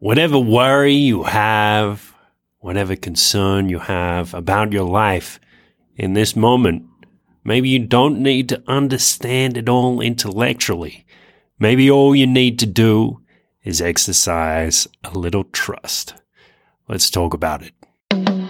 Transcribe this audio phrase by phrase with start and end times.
[0.00, 2.14] whatever worry you have,
[2.58, 5.38] whatever concern you have about your life
[5.94, 6.84] in this moment,
[7.44, 11.06] maybe you don't need to understand it all intellectually.
[11.58, 13.20] Maybe all you need to do
[13.62, 16.14] is exercise a little trust.
[16.88, 18.49] Let's talk about it.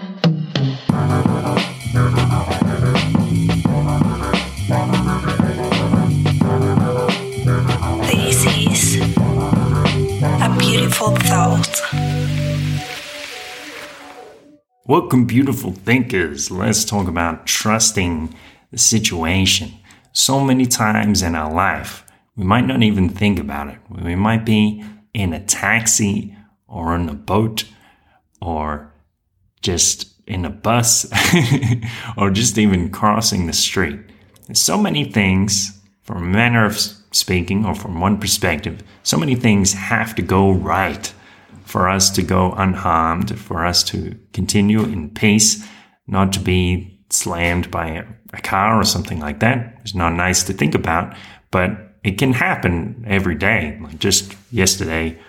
[14.91, 16.51] Welcome, beautiful thinkers.
[16.51, 18.35] Let's talk about trusting
[18.71, 19.71] the situation.
[20.11, 22.05] So many times in our life,
[22.35, 23.79] we might not even think about it.
[23.89, 24.83] We might be
[25.13, 26.35] in a taxi
[26.67, 27.63] or on a boat
[28.41, 28.93] or
[29.61, 31.09] just in a bus
[32.17, 34.01] or just even crossing the street.
[34.47, 39.35] There's so many things, from a manner of speaking or from one perspective, so many
[39.35, 41.13] things have to go right
[41.71, 45.65] for us to go unharmed, for us to continue in peace,
[46.05, 49.77] not to be slammed by a, car or something like that.
[49.81, 51.15] It's not nice to think about,
[51.49, 51.71] but
[52.03, 53.77] it can happen every day.
[53.81, 55.19] Like just yesterday,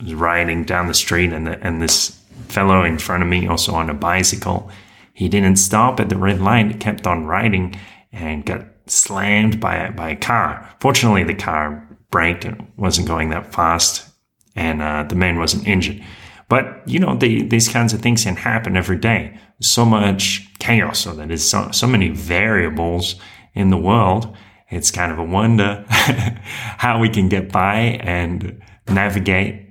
[0.00, 3.46] I was riding down the street and, the, and this fellow in front of me,
[3.46, 4.70] also on a bicycle,
[5.14, 7.78] he didn't stop at the red light, kept on riding
[8.12, 10.74] and got slammed by by a car.
[10.80, 14.08] Fortunately, the car braked and wasn't going that fast,
[14.56, 16.02] and uh, the man wasn't injured.
[16.48, 19.38] But you know, the, these kinds of things can happen every day.
[19.60, 23.16] So much chaos, so that is so, so many variables
[23.54, 24.36] in the world.
[24.68, 29.66] It's kind of a wonder how we can get by and navigate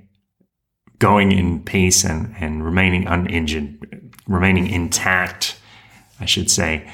[1.00, 5.60] going in peace and, and remaining uninjured, remaining intact,
[6.20, 6.90] I should say.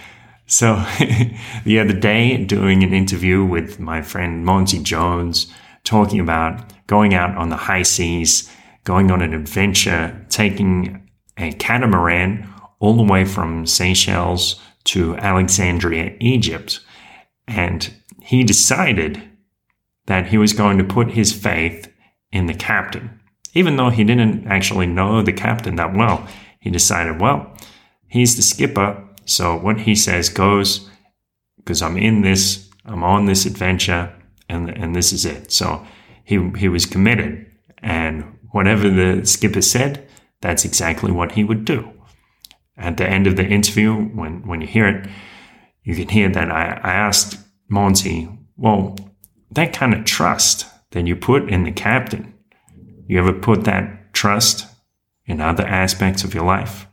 [0.48, 0.76] So
[1.64, 5.52] the other day, doing an interview with my friend Monty Jones,
[5.84, 8.52] talking about going out on the high seas,
[8.84, 12.46] going on an adventure, taking a catamaran
[12.80, 16.82] all the way from Seychelles to Alexandria, Egypt.
[17.48, 19.24] And he decided
[20.08, 21.90] that he was going to put his faith
[22.34, 23.22] in the captain.
[23.54, 26.28] Even though he didn't actually know the captain that well,
[26.60, 27.56] he decided, well,
[28.10, 29.02] he's the skipper.
[29.24, 30.90] So what he says goes
[31.56, 34.14] because I'm in this, I'm on this adventure
[34.50, 35.54] and, and this is it.
[35.54, 35.88] So
[36.24, 37.52] he, he was committed
[37.82, 40.08] and whatever the skipper said,
[40.42, 41.92] that's exactly what he would do.
[42.78, 45.08] At the end of the interview, when, when you hear it,
[45.84, 47.40] you can hear that I, I asked
[47.70, 48.98] Monty, well,
[49.52, 52.34] that kind of trust that you put in the captain,
[53.08, 54.68] you ever put that trust
[55.26, 56.88] in other aspects of your life?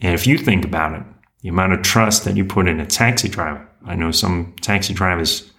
[0.00, 1.02] And if you think about it,
[1.40, 4.94] the amount of trust that you put in a taxi driver, I know some taxi
[4.94, 5.52] drivers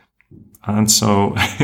[0.66, 1.32] aren't so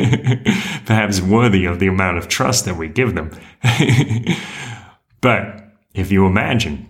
[0.86, 3.32] perhaps worthy of the amount of trust that we give them.
[5.22, 6.90] but if you imagine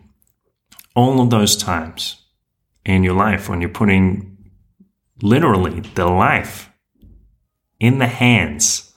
[0.95, 2.23] all of those times
[2.85, 4.37] in your life when you're putting
[5.21, 6.69] literally the life
[7.79, 8.93] in the hands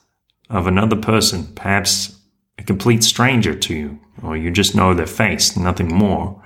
[0.49, 2.19] of another person, perhaps
[2.57, 6.43] a complete stranger to you, or you just know their face, nothing more.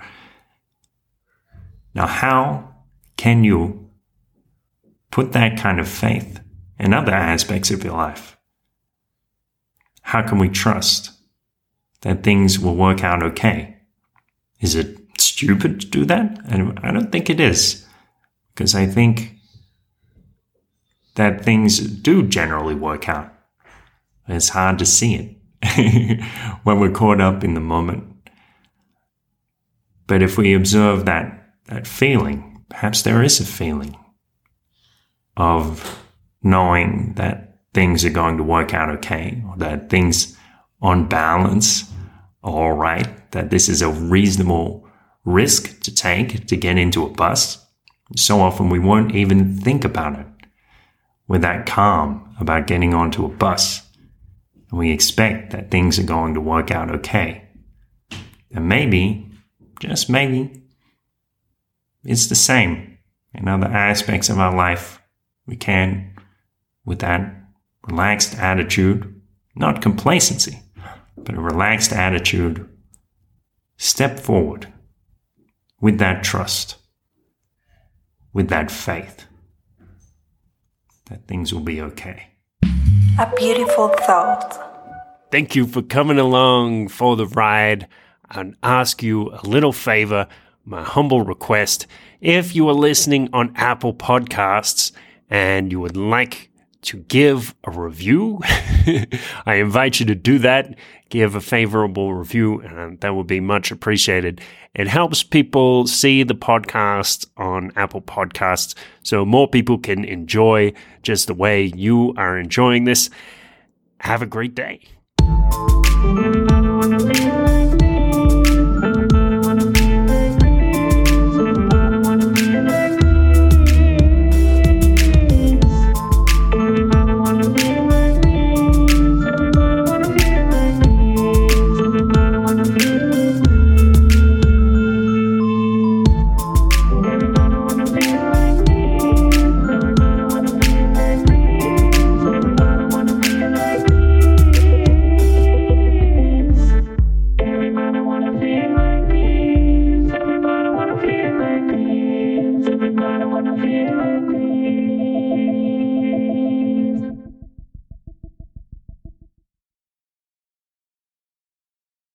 [1.94, 2.76] Now, how
[3.16, 3.90] can you
[5.12, 6.40] put that kind of faith
[6.80, 8.38] in other aspects of your life?
[10.02, 11.12] How can we trust
[12.02, 13.78] that things will work out okay?
[14.62, 16.40] Is it stupid to do that?
[16.48, 17.86] And I don't think it is,
[18.54, 19.38] because I think
[21.16, 23.34] that things do generally work out.
[24.28, 26.24] It's hard to see it
[26.64, 28.04] when we're caught up in the moment.
[30.06, 33.98] But if we observe that, that feeling, perhaps there is a feeling
[35.36, 36.07] of
[36.50, 40.38] knowing that things are going to work out okay, or that things
[40.82, 41.92] on balance
[42.44, 44.88] are all right, that this is a reasonable
[45.26, 47.64] risk to take to get into a bus.
[48.16, 50.26] So often we won't even think about it.
[51.28, 53.86] We're that calm about getting onto a bus.
[54.70, 57.44] And we expect that things are going to work out okay.
[58.52, 59.30] And maybe,
[59.82, 60.64] just maybe,
[62.04, 62.98] it's the same
[63.34, 65.02] in other aspects of our life.
[65.46, 66.14] We can,
[66.88, 67.36] with that
[67.86, 69.22] relaxed attitude,
[69.56, 70.62] not complacency,
[71.18, 72.68] but a relaxed attitude,
[73.76, 74.74] step forward
[75.82, 76.78] with that trust,
[78.34, 79.26] with that faith
[81.10, 82.30] that things will be okay.
[83.20, 84.64] A beautiful thought.
[85.30, 87.88] Thank you for coming along for the ride
[88.32, 90.28] and ask you a little favor,
[90.64, 91.86] my humble request.
[92.22, 94.94] If you are listening on Apple Podcasts
[95.30, 96.50] and you would like
[96.84, 98.40] to give a review.
[99.46, 100.76] I invite you to do that.
[101.10, 104.42] Give a favorable review, and that would be much appreciated.
[104.74, 111.28] It helps people see the podcast on Apple Podcasts so more people can enjoy just
[111.28, 113.10] the way you are enjoying this.
[114.02, 114.82] Have a great day.